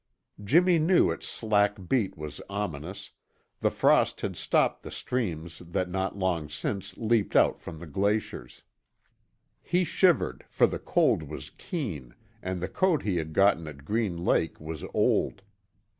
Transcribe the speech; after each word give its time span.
Jimmy 0.43 0.79
knew 0.79 1.11
its 1.11 1.29
slack 1.29 1.77
beat 1.87 2.17
was 2.17 2.41
ominous; 2.49 3.11
the 3.59 3.69
frost 3.69 4.21
had 4.21 4.35
stopped 4.35 4.81
the 4.81 4.89
streams 4.89 5.59
that 5.59 5.91
not 5.91 6.17
long 6.17 6.49
since 6.49 6.97
leaped 6.97 7.35
out 7.35 7.59
from 7.59 7.77
the 7.77 7.85
glaciers. 7.85 8.63
He 9.61 9.83
shivered, 9.83 10.43
for 10.49 10.65
the 10.65 10.79
cold 10.79 11.21
was 11.21 11.51
keen 11.51 12.15
and 12.41 12.61
the 12.61 12.67
coat 12.67 13.03
he 13.03 13.17
had 13.17 13.31
got 13.31 13.59
at 13.67 13.85
Green 13.85 14.17
Lake 14.17 14.59
was 14.59 14.83
old. 14.91 15.43